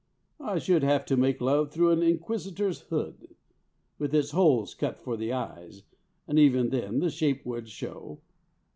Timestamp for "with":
3.99-4.15